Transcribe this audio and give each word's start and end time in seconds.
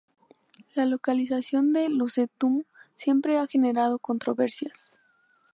La 0.73 0.87
localización 0.87 1.73
de 1.73 1.87
Lucentum 1.87 2.63
siempre 2.95 3.37
ha 3.37 3.45
generado 3.45 3.99
controversias. 3.99 4.91